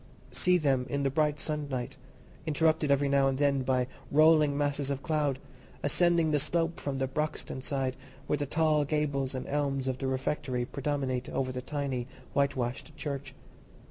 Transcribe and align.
See 0.31 0.57
them 0.57 0.87
in 0.89 1.03
the 1.03 1.11
bright 1.11 1.39
sunlight, 1.39 1.95
interrupted 2.47 2.89
every 2.89 3.07
now 3.07 3.27
and 3.27 3.37
then 3.37 3.61
by 3.61 3.85
rolling 4.11 4.57
masses 4.57 4.89
of 4.89 5.03
cloud, 5.03 5.37
ascending 5.83 6.31
the 6.31 6.39
slope 6.39 6.79
from 6.79 6.97
the 6.97 7.05
Broxton 7.07 7.61
side, 7.61 7.95
where 8.25 8.37
the 8.37 8.47
tall 8.47 8.83
gables 8.83 9.35
and 9.35 9.47
elms 9.47 9.87
of 9.87 9.99
the 9.99 10.07
rectory 10.07 10.65
predominate 10.65 11.29
over 11.29 11.51
the 11.51 11.61
tiny 11.61 12.07
whitewashed 12.33 12.97
church. 12.97 13.35